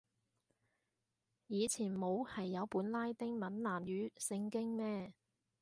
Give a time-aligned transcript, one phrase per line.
[1.45, 5.13] 以前冇係有本拉丁閩南語聖經咩